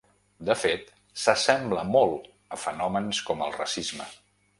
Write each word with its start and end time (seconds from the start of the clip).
De 0.47 0.53
fet 0.59 0.87
s’assembla 1.23 1.83
molt 1.89 2.25
a 2.57 2.59
fenòmens 2.63 3.21
com 3.29 3.45
el 3.49 3.55
racisme. 3.59 4.09